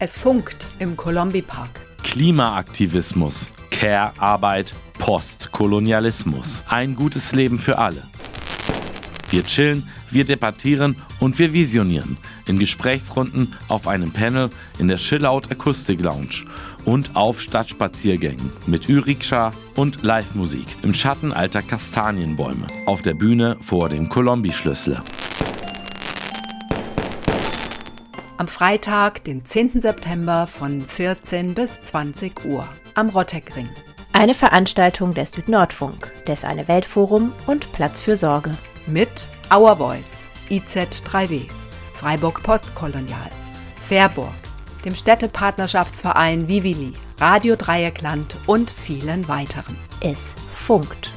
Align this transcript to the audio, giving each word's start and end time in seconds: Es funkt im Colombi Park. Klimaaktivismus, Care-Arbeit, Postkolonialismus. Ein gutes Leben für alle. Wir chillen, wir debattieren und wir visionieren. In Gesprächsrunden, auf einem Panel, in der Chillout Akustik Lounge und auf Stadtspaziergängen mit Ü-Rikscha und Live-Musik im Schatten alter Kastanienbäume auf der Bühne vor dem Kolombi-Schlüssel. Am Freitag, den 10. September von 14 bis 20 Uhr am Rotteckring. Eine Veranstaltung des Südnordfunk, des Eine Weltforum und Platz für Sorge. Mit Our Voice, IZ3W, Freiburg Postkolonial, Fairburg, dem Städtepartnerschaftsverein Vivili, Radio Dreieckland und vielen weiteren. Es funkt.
Es 0.00 0.16
funkt 0.16 0.68
im 0.78 0.96
Colombi 0.96 1.42
Park. 1.42 1.80
Klimaaktivismus, 2.04 3.50
Care-Arbeit, 3.72 4.72
Postkolonialismus. 5.00 6.62
Ein 6.68 6.94
gutes 6.94 7.32
Leben 7.32 7.58
für 7.58 7.78
alle. 7.78 8.04
Wir 9.30 9.44
chillen, 9.44 9.88
wir 10.12 10.24
debattieren 10.24 10.94
und 11.18 11.40
wir 11.40 11.52
visionieren. 11.52 12.16
In 12.46 12.60
Gesprächsrunden, 12.60 13.56
auf 13.66 13.88
einem 13.88 14.12
Panel, 14.12 14.50
in 14.78 14.86
der 14.86 14.98
Chillout 14.98 15.50
Akustik 15.50 16.00
Lounge 16.00 16.44
und 16.84 17.16
auf 17.16 17.40
Stadtspaziergängen 17.40 18.52
mit 18.68 18.88
Ü-Rikscha 18.88 19.52
und 19.74 20.04
Live-Musik 20.04 20.66
im 20.84 20.94
Schatten 20.94 21.32
alter 21.32 21.62
Kastanienbäume 21.62 22.68
auf 22.86 23.02
der 23.02 23.14
Bühne 23.14 23.56
vor 23.62 23.88
dem 23.88 24.08
Kolombi-Schlüssel. 24.08 25.02
Am 28.38 28.46
Freitag, 28.46 29.24
den 29.24 29.44
10. 29.44 29.80
September 29.80 30.46
von 30.46 30.80
14 30.80 31.54
bis 31.54 31.82
20 31.82 32.44
Uhr 32.44 32.68
am 32.94 33.08
Rotteckring. 33.08 33.68
Eine 34.12 34.32
Veranstaltung 34.32 35.12
des 35.12 35.32
Südnordfunk, 35.32 36.12
des 36.28 36.44
Eine 36.44 36.68
Weltforum 36.68 37.32
und 37.48 37.72
Platz 37.72 38.00
für 38.00 38.14
Sorge. 38.14 38.56
Mit 38.86 39.28
Our 39.52 39.76
Voice, 39.78 40.28
IZ3W, 40.50 41.48
Freiburg 41.94 42.40
Postkolonial, 42.44 43.30
Fairburg, 43.82 44.32
dem 44.84 44.94
Städtepartnerschaftsverein 44.94 46.46
Vivili, 46.46 46.92
Radio 47.18 47.56
Dreieckland 47.56 48.36
und 48.46 48.70
vielen 48.70 49.26
weiteren. 49.26 49.76
Es 50.00 50.34
funkt. 50.52 51.10